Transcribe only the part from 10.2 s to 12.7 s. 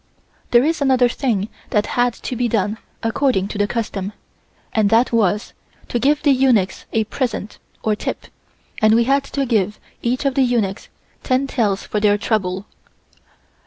of the eunuchs ten taels for their trouble.